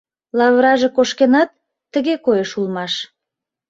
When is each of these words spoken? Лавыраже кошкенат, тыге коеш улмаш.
Лавыраже 0.37 0.89
кошкенат, 0.95 1.49
тыге 1.91 2.15
коеш 2.25 2.51
улмаш. 2.59 2.93